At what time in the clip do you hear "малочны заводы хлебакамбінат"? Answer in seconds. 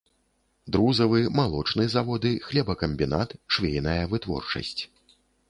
1.39-3.37